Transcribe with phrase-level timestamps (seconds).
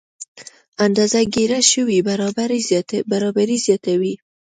[0.85, 1.99] اندازه ګیره شوې
[3.09, 4.13] برابري زیاتوي.